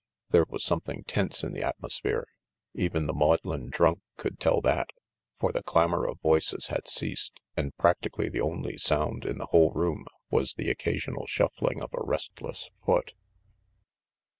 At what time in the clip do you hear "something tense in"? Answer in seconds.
0.63-1.53